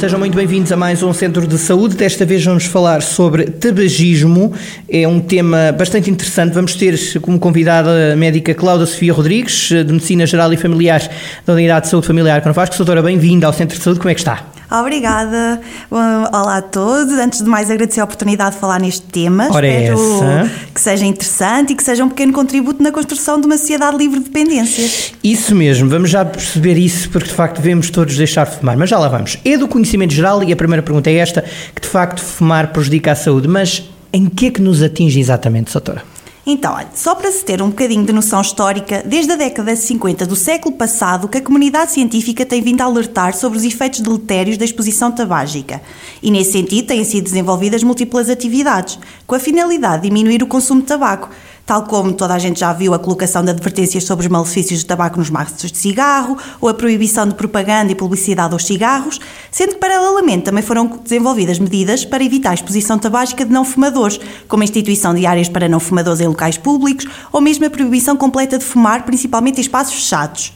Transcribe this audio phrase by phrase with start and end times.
[0.00, 1.94] Sejam muito bem-vindos a mais um Centro de Saúde.
[1.94, 4.50] Desta vez vamos falar sobre tabagismo.
[4.88, 6.54] É um tema bastante interessante.
[6.54, 11.06] Vamos ter como convidada a médica Cláudia Sofia Rodrigues, de Medicina Geral e Familiar
[11.44, 12.78] da Unidade de Saúde Familiar Convasco.
[12.78, 14.00] Doutora, bem-vinda ao Centro de Saúde.
[14.00, 14.42] Como é que está?
[14.70, 15.60] Obrigada.
[15.90, 17.14] Olá a todos.
[17.14, 19.48] Antes de mais, agradecer a oportunidade de falar neste tema.
[19.50, 20.50] Ora é Espero essa.
[20.72, 24.20] que seja interessante e que seja um pequeno contributo na construção de uma sociedade livre
[24.20, 25.12] de dependências.
[25.24, 28.76] Isso mesmo, vamos já perceber isso, porque de facto devemos todos deixar de fumar.
[28.76, 29.38] Mas já lá vamos.
[29.44, 33.12] É do conhecimento geral e a primeira pergunta é esta: que de facto fumar prejudica
[33.12, 33.48] a saúde.
[33.48, 36.02] Mas em que é que nos atinge exatamente, doutora?
[36.52, 39.78] Então, olha, só para se ter um bocadinho de noção histórica, desde a década de
[39.78, 44.00] 50 do século passado que a comunidade científica tem vindo a alertar sobre os efeitos
[44.00, 45.80] deletérios da exposição tabágica.
[46.20, 50.80] E nesse sentido têm sido desenvolvidas múltiplas atividades, com a finalidade de diminuir o consumo
[50.80, 51.30] de tabaco,
[51.70, 54.88] tal como toda a gente já viu a colocação de advertências sobre os malefícios do
[54.88, 59.20] tabaco nos maços de cigarro, ou a proibição de propaganda e publicidade aos cigarros,
[59.52, 64.18] sendo que paralelamente também foram desenvolvidas medidas para evitar a exposição tabágica de não fumadores,
[64.48, 68.16] como a instituição de áreas para não fumadores em locais públicos, ou mesmo a proibição
[68.16, 70.52] completa de fumar, principalmente em espaços fechados.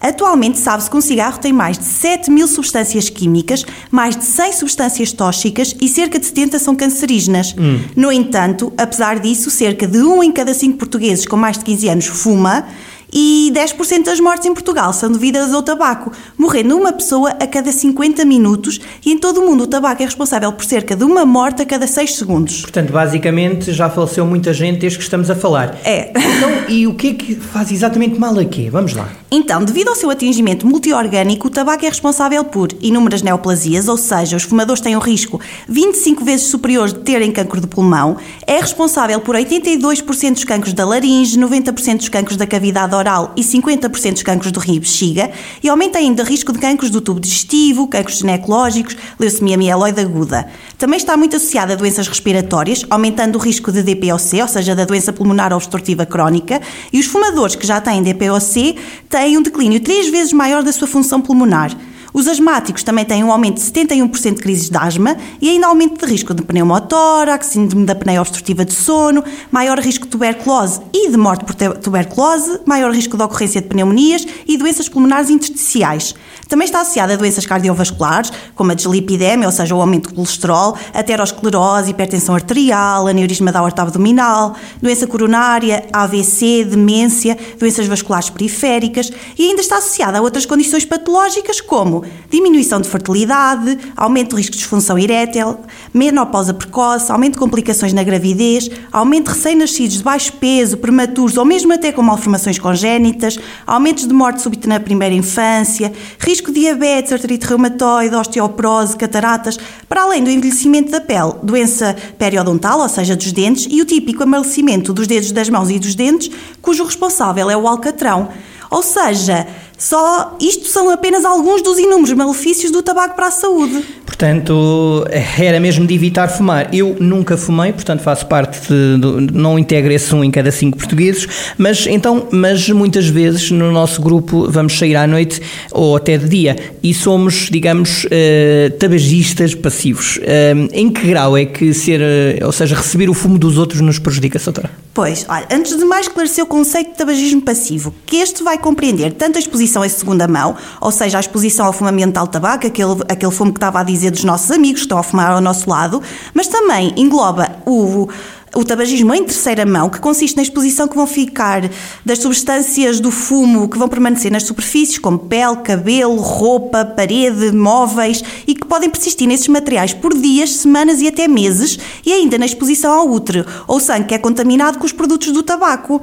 [0.00, 4.52] Atualmente sabe-se que um cigarro tem mais de 7 mil substâncias químicas, mais de 100
[4.52, 7.54] substâncias tóxicas e cerca de 70 são cancerígenas.
[7.96, 11.88] No entanto, apesar disso, cerca de 1 em cada 5 portugueses com mais de 15
[11.88, 12.66] anos fuma
[13.12, 17.70] e 10% das mortes em Portugal são devidas ao tabaco, morrendo uma pessoa a cada
[17.70, 21.24] 50 minutos e em todo o mundo o tabaco é responsável por cerca de uma
[21.24, 22.62] morte a cada 6 segundos.
[22.62, 25.78] Portanto, basicamente já faleceu muita gente desde que estamos a falar.
[25.84, 26.10] É.
[26.10, 28.68] Então, e o que é que faz exatamente mal a quê?
[28.70, 29.08] Vamos lá.
[29.30, 34.36] Então, devido ao seu atingimento multiorgânico, o tabaco é responsável por inúmeras neoplasias, ou seja,
[34.36, 39.20] os fumadores têm um risco 25 vezes superior de terem cancro de pulmão, é responsável
[39.20, 44.22] por 82% dos cancros da laringe, 90% dos cancros da cavidade oral e 50% dos
[44.22, 45.30] cancros do rim e bexiga,
[45.62, 50.48] e aumenta ainda o risco de cancros do tubo digestivo, cancros ginecológicos, leucemia mieloide aguda.
[50.78, 54.84] Também está muito associada a doenças respiratórias, aumentando o risco de DPOC, ou seja, da
[54.84, 56.60] doença pulmonar obstrutiva crónica,
[56.92, 58.76] e os fumadores que já têm DPOC
[59.08, 61.76] têm um declínio três vezes maior da sua função pulmonar.
[62.16, 66.02] Os asmáticos também têm um aumento de 71% de crises de asma e ainda aumento
[66.02, 71.10] de risco de pneumotórax, síndrome da apneia obstrutiva de sono, maior risco de tuberculose e
[71.10, 76.14] de morte por tuberculose, maior risco de ocorrência de pneumonias e doenças pulmonares intersticiais.
[76.48, 80.76] Também está associada a doenças cardiovasculares, como a dislipidemia, ou seja, o aumento de colesterol,
[80.94, 89.48] aterosclerose, hipertensão arterial, aneurisma da aorta abdominal, doença coronária, AVC, demência, doenças vasculares periféricas e
[89.48, 94.58] ainda está associada a outras condições patológicas como diminuição de fertilidade, aumento de risco de
[94.58, 95.58] disfunção erétil,
[95.92, 101.44] menopausa precoce, aumento de complicações na gravidez, aumento de recém-nascidos de baixo peso, prematuros ou
[101.44, 107.12] mesmo até com malformações congénitas, aumentos de morte súbita na primeira infância, risco de diabetes,
[107.12, 109.58] artrite reumatoide, osteoporose, cataratas,
[109.88, 114.22] para além do envelhecimento da pele, doença periodontal, ou seja, dos dentes, e o típico
[114.22, 116.30] amalecimento dos dedos das mãos e dos dentes,
[116.60, 118.28] cujo responsável é o alcatrão.
[118.70, 119.46] Ou seja,
[119.78, 123.84] só isto são apenas alguns dos inúmeros malefícios do tabaco para a saúde.
[124.16, 125.06] Portanto,
[125.38, 126.74] era mesmo de evitar fumar.
[126.74, 130.78] Eu nunca fumei, portanto faço parte de, de, não integro esse um em cada cinco
[130.78, 131.28] portugueses,
[131.58, 136.30] mas então, mas muitas vezes no nosso grupo vamos sair à noite ou até de
[136.30, 140.16] dia e somos, digamos, uh, tabagistas passivos.
[140.16, 143.82] Uh, em que grau é que ser, uh, ou seja, receber o fumo dos outros
[143.82, 144.85] nos prejudica, doutora?
[144.96, 149.12] Pois, olha, antes de mais esclarecer o conceito de tabagismo passivo, que este vai compreender
[149.12, 152.66] tanto a exposição em segunda mão, ou seja, a exposição ao fumo ambiental de tabaco,
[152.66, 155.40] aquele, aquele fumo que estava a dizer dos nossos amigos que estão a fumar ao
[155.42, 156.02] nosso lado,
[156.32, 158.08] mas também engloba o,
[158.56, 161.70] o tabagismo em terceira mão, que consiste na exposição que vão ficar
[162.04, 168.24] das substâncias do fumo que vão permanecer nas superfícies, como pele, cabelo, roupa, parede, móveis,
[168.46, 172.46] e que podem persistir nesses materiais por dias, semanas e até meses, e ainda na
[172.46, 176.00] exposição ao útero, ou sangue que é contaminado com os produtos do tabaco.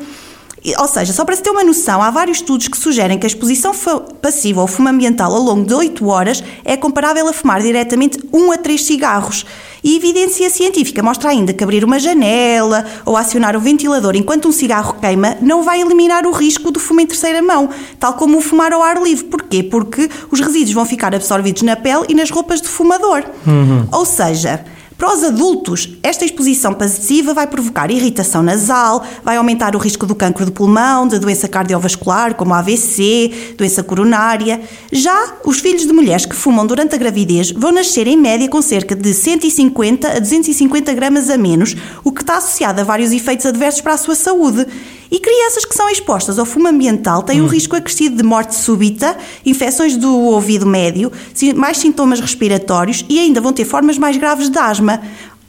[0.78, 3.28] Ou seja, só para se ter uma noção, há vários estudos que sugerem que a
[3.28, 3.74] exposição
[4.22, 8.52] passiva ao fumo ambiental ao longo de 8 horas é comparável a fumar diretamente 1
[8.52, 9.46] a 3 cigarros.
[9.84, 14.52] E evidência científica mostra ainda que abrir uma janela ou acionar o ventilador enquanto um
[14.54, 17.70] cigarro queima não vai eliminar o risco do fumo em terceira mão,
[18.00, 19.26] tal como o fumar ao ar livre.
[19.26, 19.62] Porquê?
[19.62, 23.26] Porque os resíduos vão ficar absorvidos na pele e nas roupas do fumador.
[23.46, 23.86] Uhum.
[23.92, 24.64] Ou seja,
[24.98, 30.16] Para os adultos, esta exposição passiva vai provocar irritação nasal, vai aumentar o risco do
[30.16, 34.62] cancro do pulmão, da doença cardiovascular, como AVC, doença coronária.
[34.92, 38.62] Já os filhos de mulheres que fumam durante a gravidez vão nascer em média com
[38.62, 43.46] cerca de 150 a 250 gramas a menos, o que está associado a vários efeitos
[43.46, 44.66] adversos para a sua saúde.
[45.14, 49.16] E crianças que são expostas ao fumo ambiental têm um risco acrescido de morte súbita,
[49.46, 51.12] infecções do ouvido médio,
[51.56, 54.83] mais sintomas respiratórios e ainda vão ter formas mais graves de asma.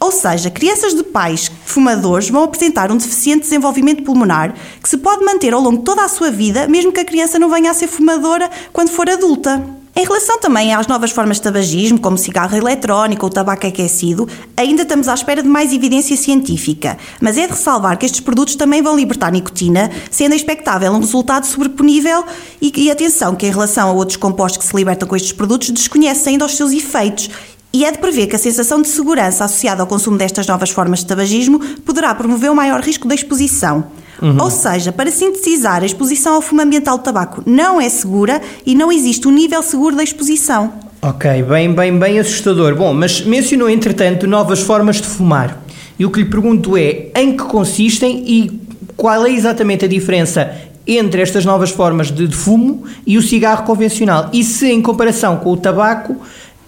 [0.00, 5.25] Ou seja, crianças de pais fumadores vão apresentar um deficiente desenvolvimento pulmonar que se pode
[5.25, 7.75] manter ao longo de toda a sua vida, mesmo que a criança não venha a
[7.75, 9.62] ser fumadora quando for adulta.
[9.96, 14.82] Em relação também às novas formas de tabagismo, como cigarro eletrónico ou tabaco aquecido, ainda
[14.82, 18.82] estamos à espera de mais evidência científica, mas é de ressalvar que estes produtos também
[18.82, 22.25] vão libertar nicotina, sendo expectável um resultado sobreponível
[22.60, 25.70] e, e atenção que em relação a outros compostos que se libertam com estes produtos,
[25.70, 27.31] desconhece ainda os seus efeitos
[27.74, 31.00] e é de prever que a sensação de segurança associada ao consumo destas novas formas
[31.00, 33.86] de tabagismo poderá promover um maior risco de exposição.
[34.22, 34.40] Uhum.
[34.40, 38.76] Ou seja, para sintetizar, a exposição ao fumo ambiental de tabaco não é segura e
[38.76, 40.72] não existe um nível seguro da exposição.
[41.02, 42.76] Ok, bem, bem, bem assustador.
[42.76, 45.60] Bom, mas mencionou entretanto novas formas de fumar.
[45.98, 48.60] E o que lhe pergunto é em que consistem e
[48.96, 50.48] qual é exatamente a diferença
[50.86, 54.30] entre estas novas formas de, de fumo e o cigarro convencional?
[54.32, 56.16] E se, em comparação com o tabaco,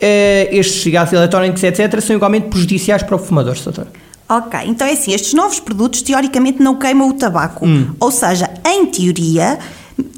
[0.00, 3.86] estes cigarros eletrónicos, etc., são igualmente prejudiciais para o fumador, doutor?
[4.28, 7.64] Ok, então é assim, estes novos produtos teoricamente não queimam o tabaco.
[7.64, 7.90] Hum.
[8.00, 9.58] Ou seja, em teoria,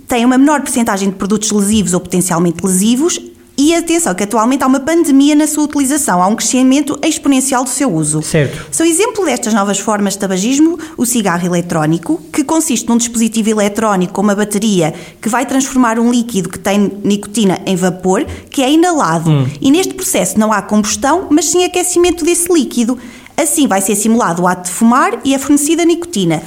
[0.06, 3.20] têm uma menor porcentagem de produtos lesivos ou potencialmente lesivos
[3.58, 7.70] e atenção, que atualmente há uma pandemia na sua utilização, há um crescimento exponencial do
[7.70, 8.22] seu uso.
[8.22, 8.66] Certo.
[8.70, 14.12] São exemplo destas novas formas de tabagismo o cigarro eletrónico, que consiste num dispositivo eletrónico
[14.12, 18.70] com uma bateria que vai transformar um líquido que tem nicotina em vapor, que é
[18.70, 19.28] inalado.
[19.28, 19.48] Hum.
[19.60, 22.96] E neste processo não há combustão, mas sim aquecimento desse líquido.
[23.36, 26.42] Assim vai ser simulado o ato de fumar e é fornecida nicotina.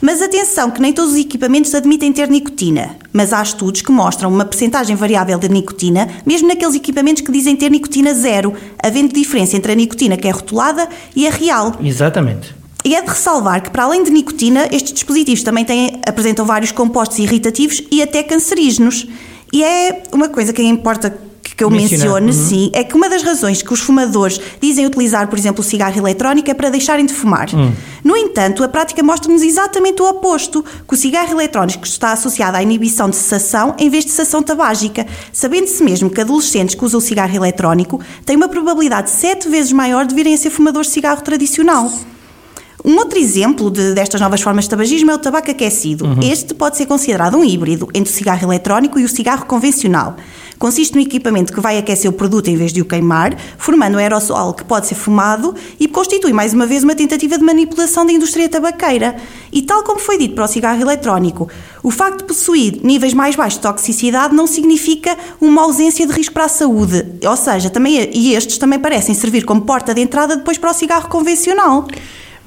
[0.00, 4.30] Mas atenção que nem todos os equipamentos admitem ter nicotina, mas há estudos que mostram
[4.30, 9.56] uma percentagem variável de nicotina, mesmo naqueles equipamentos que dizem ter nicotina zero, havendo diferença
[9.56, 11.74] entre a nicotina que é rotulada e a real.
[11.82, 12.54] Exatamente.
[12.84, 16.70] E é de ressalvar que, para além de nicotina, estes dispositivos também têm, apresentam vários
[16.70, 19.06] compostos irritativos e até cancerígenos.
[19.52, 21.27] E é uma coisa que importa
[21.58, 22.32] que eu menciono, uhum.
[22.32, 25.98] sim, é que uma das razões que os fumadores dizem utilizar, por exemplo, o cigarro
[25.98, 27.52] eletrónico é para deixarem de fumar.
[27.52, 27.72] Uhum.
[28.04, 32.62] No entanto, a prática mostra-nos exatamente o oposto, que o cigarro eletrónico está associado à
[32.62, 37.02] inibição de cessação em vez de cessação tabágica, sabendo-se mesmo que adolescentes que usam o
[37.02, 41.22] cigarro eletrónico têm uma probabilidade sete vezes maior de virem a ser fumadores de cigarro
[41.22, 41.90] tradicional.
[42.84, 46.04] Um outro exemplo de, destas novas formas de tabagismo é o tabaco aquecido.
[46.04, 46.20] Uhum.
[46.22, 50.16] Este pode ser considerado um híbrido entre o cigarro eletrónico e o cigarro convencional.
[50.58, 53.98] Consiste no equipamento que vai aquecer o produto em vez de o queimar, formando um
[53.98, 58.12] aerossol que pode ser fumado e constitui mais uma vez uma tentativa de manipulação da
[58.12, 59.16] indústria tabaqueira.
[59.52, 61.48] E tal como foi dito para o cigarro eletrónico,
[61.82, 66.34] o facto de possuir níveis mais baixos de toxicidade não significa uma ausência de risco
[66.34, 67.06] para a saúde.
[67.24, 70.74] Ou seja, também, e estes também parecem servir como porta de entrada depois para o
[70.74, 71.86] cigarro convencional.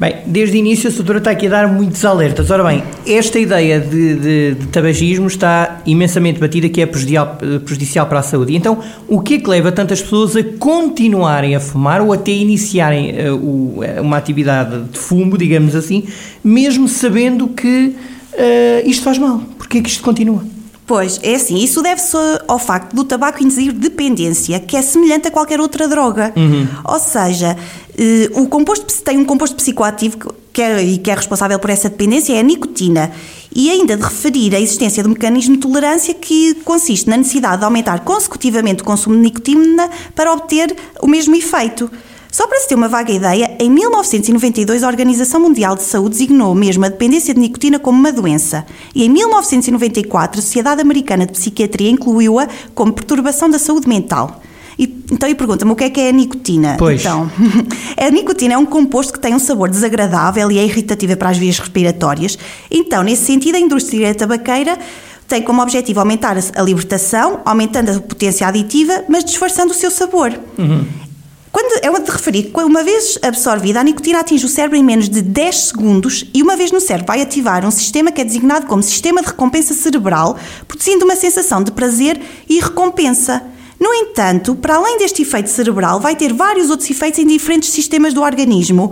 [0.02, 2.50] Bem, desde o início a doutora está aqui a dar muitos alertas.
[2.50, 8.08] Ora bem, esta ideia de, de, de tabagismo está imensamente batida que é prejudicial, prejudicial
[8.08, 8.56] para a saúde.
[8.56, 13.12] Então, o que é que leva tantas pessoas a continuarem a fumar ou até iniciarem
[13.12, 16.06] uh, o, uma atividade de fumo, digamos assim,
[16.44, 17.96] mesmo sabendo que
[18.34, 19.38] uh, isto faz mal?
[19.56, 20.44] Porquê é que isto continua?
[20.86, 22.18] Pois, é assim, isso deve-se
[22.48, 26.34] ao facto do tabaco induzir dependência, que é semelhante a qualquer outra droga.
[26.36, 26.68] Uhum.
[26.84, 27.56] Ou seja,
[27.98, 30.18] eh, o composto tem um composto psicoativo
[30.52, 33.12] que é, e que é responsável por essa dependência é a nicotina.
[33.54, 37.60] E ainda de referir a existência de um mecanismo de tolerância que consiste na necessidade
[37.60, 41.90] de aumentar consecutivamente o consumo de nicotina para obter o mesmo efeito.
[42.32, 46.56] Só para se ter uma vaga ideia, em 1992 a Organização Mundial de Saúde designou
[46.56, 48.66] mesmo a dependência de nicotina como uma doença.
[48.96, 54.42] E em 1994 a Sociedade Americana de Psiquiatria incluiu-a como perturbação da saúde mental.
[54.80, 56.78] E, então, e pergunta-me o que é que é a nicotina?
[56.80, 57.02] Pois.
[57.02, 57.30] Então,
[58.00, 61.38] a nicotina é um composto que tem um sabor desagradável e é irritativa para as
[61.38, 62.40] vias respiratórias.
[62.72, 64.80] Então, nesse sentido, a indústria tabaqueira
[65.28, 70.38] tem como objetivo aumentar a libertação, aumentando a potência aditiva, mas disfarçando o seu sabor.
[70.58, 70.86] Uhum.
[71.52, 75.10] Quando, é de referir que, uma vez absorvida, a nicotina atinge o cérebro em menos
[75.10, 78.68] de 10 segundos e, uma vez no cérebro, vai ativar um sistema que é designado
[78.68, 83.44] como sistema de recompensa cerebral, produzindo uma sensação de prazer e recompensa.
[83.78, 88.14] No entanto, para além deste efeito cerebral, vai ter vários outros efeitos em diferentes sistemas
[88.14, 88.92] do organismo.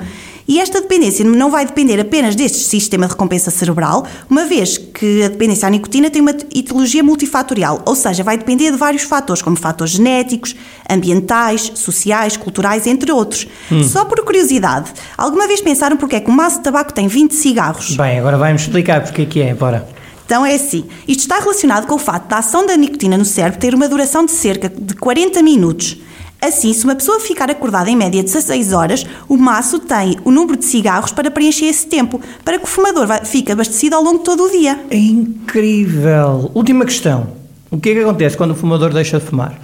[0.49, 5.21] E esta dependência não vai depender apenas deste sistema de recompensa cerebral, uma vez que
[5.21, 9.43] a dependência à nicotina tem uma etiologia multifatorial, ou seja, vai depender de vários fatores,
[9.43, 10.55] como fatores genéticos,
[10.89, 13.47] ambientais, sociais, culturais, entre outros.
[13.71, 13.83] Hum.
[13.83, 17.35] Só por curiosidade, alguma vez pensaram porque é que um maço de tabaco tem 20
[17.35, 17.95] cigarros?
[17.95, 19.87] Bem, agora vai-me explicar porque é que é, bora.
[20.25, 23.59] Então é assim, isto está relacionado com o facto da ação da nicotina no cérebro
[23.59, 25.97] ter uma duração de cerca de 40 minutos.
[26.41, 30.57] Assim, se uma pessoa ficar acordada em média 16 horas, o maço tem o número
[30.57, 34.23] de cigarros para preencher esse tempo, para que o fumador fique abastecido ao longo de
[34.23, 34.79] todo o dia.
[34.89, 36.49] É incrível!
[36.53, 37.27] Última questão.
[37.69, 39.59] O que é que acontece quando o fumador deixa de fumar?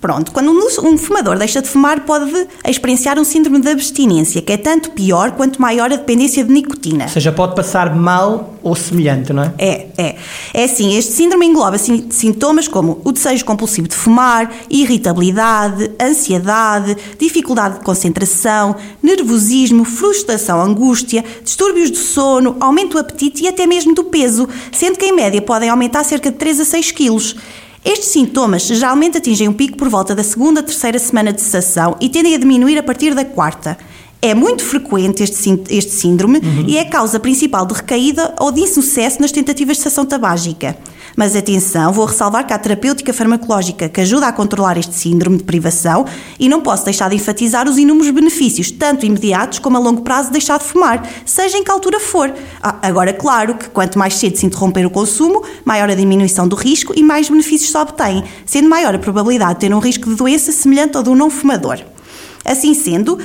[0.00, 4.56] Pronto, quando um fumador deixa de fumar, pode experienciar um síndrome de abstinência, que é
[4.56, 7.04] tanto pior quanto maior a dependência de nicotina.
[7.04, 9.54] Ou seja, pode passar mal ou semelhante, não é?
[9.58, 10.16] É, é.
[10.52, 17.78] É assim, este síndrome engloba sintomas como o desejo compulsivo de fumar, irritabilidade, ansiedade, dificuldade
[17.78, 24.04] de concentração, nervosismo, frustração, angústia, distúrbios do sono, aumento do apetite e até mesmo do
[24.04, 27.36] peso, sendo que em média podem aumentar cerca de 3 a 6 quilos.
[27.86, 32.08] Estes sintomas geralmente atingem um pico por volta da segunda, terceira semana de cessação e
[32.08, 33.78] tendem a diminuir a partir da quarta.
[34.20, 36.64] É muito frequente este, este síndrome uhum.
[36.66, 40.76] e é a causa principal de recaída ou de insucesso nas tentativas de cessação tabágica.
[41.16, 45.44] Mas atenção, vou ressalvar que há terapêutica farmacológica que ajuda a controlar este síndrome de
[45.44, 46.04] privação
[46.38, 50.28] e não posso deixar de enfatizar os inúmeros benefícios, tanto imediatos como a longo prazo,
[50.28, 52.32] de deixar de fumar, seja em que altura for.
[52.62, 56.56] Ah, agora, claro que quanto mais cedo se interromper o consumo, maior a diminuição do
[56.56, 60.16] risco e mais benefícios se obtém, sendo maior a probabilidade de ter um risco de
[60.16, 61.80] doença semelhante ao do não fumador.
[62.44, 63.18] Assim sendo,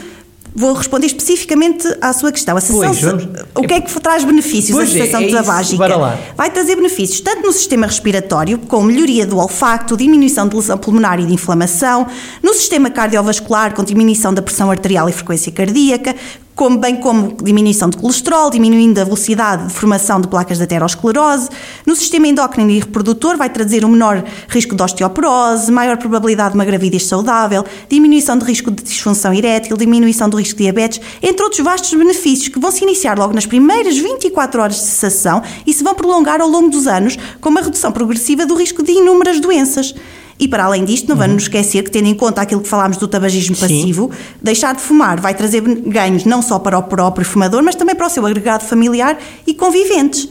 [0.53, 2.57] Vou responder especificamente à sua questão.
[2.57, 3.45] A sessão, pois.
[3.55, 5.87] O que é que traz benefícios pois a sessão é, é tabágica?
[6.35, 11.19] Vai trazer benefícios tanto no sistema respiratório, com melhoria do olfato, diminuição de lesão pulmonar
[11.19, 12.05] e de inflamação,
[12.43, 16.15] no sistema cardiovascular, com diminuição da pressão arterial e frequência cardíaca,
[16.55, 21.49] como bem como diminuição de colesterol, diminuindo a velocidade de formação de placas de aterosclerose.
[21.85, 26.55] No sistema endócrino e reprodutor vai trazer um menor risco de osteoporose, maior probabilidade de
[26.55, 31.43] uma gravidez saudável, diminuição de risco de disfunção erétil, diminuição do risco de diabetes, entre
[31.43, 35.73] outros vastos benefícios que vão se iniciar logo nas primeiras 24 horas de cessação e
[35.73, 39.39] se vão prolongar ao longo dos anos com uma redução progressiva do risco de inúmeras
[39.39, 39.93] doenças.
[40.39, 42.97] E para além disto, não vamos nos esquecer que, tendo em conta aquilo que falámos
[42.97, 43.61] do tabagismo Sim.
[43.61, 44.11] passivo,
[44.41, 48.07] deixar de fumar vai trazer ganhos não só para o próprio fumador, mas também para
[48.07, 50.29] o seu agregado familiar e conviventes.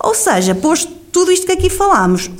[0.00, 2.30] Ou seja, posto tudo isto que aqui falámos,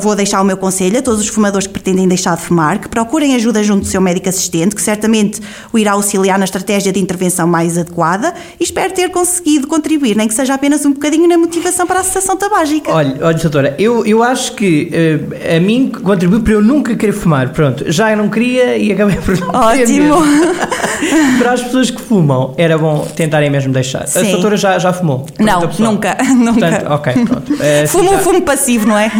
[0.00, 2.88] vou deixar o meu conselho a todos os fumadores que pretendem deixar de fumar, que
[2.88, 5.40] procurem ajuda junto do seu médico assistente, que certamente
[5.72, 10.28] o irá auxiliar na estratégia de intervenção mais adequada e espero ter conseguido contribuir, nem
[10.28, 12.92] que seja apenas um bocadinho na motivação para a cessação tabágica.
[12.92, 17.12] Olha, olha doutora, eu, eu acho que uh, a mim contribuiu para eu nunca querer
[17.12, 17.50] fumar.
[17.50, 20.16] Pronto, já eu não queria e acabei por não Ótimo!
[21.38, 24.06] para as pessoas que fumam, era bom tentarem mesmo deixar.
[24.06, 24.28] Sim.
[24.28, 25.26] A doutora já, já fumou?
[25.38, 26.52] Não, nunca, nunca.
[26.52, 27.52] Portanto, ok, pronto.
[27.52, 28.18] Uh, fumo, já...
[28.18, 29.10] fumo passivo, não é?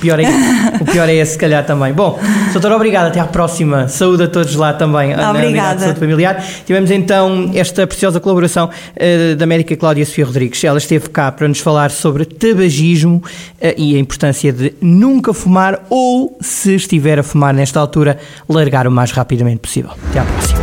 [0.00, 0.24] Pior é,
[0.80, 1.92] o pior é esse, se calhar, também.
[1.92, 2.18] Bom,
[2.52, 3.08] doutora, obrigado.
[3.08, 3.88] Até à próxima.
[3.88, 5.12] Saúde a todos lá também.
[5.12, 5.74] Obrigada.
[5.74, 6.44] Na Saúde Familiar.
[6.66, 10.62] Tivemos então esta preciosa colaboração uh, da médica Cláudia Sofia Rodrigues.
[10.64, 15.84] Ela esteve cá para nos falar sobre tabagismo uh, e a importância de nunca fumar
[15.88, 19.90] ou, se estiver a fumar nesta altura, largar o mais rapidamente possível.
[20.10, 20.60] Até à próxima.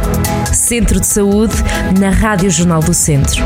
[0.53, 1.53] Centro de Saúde,
[1.99, 3.43] na Rádio Jornal do Centro.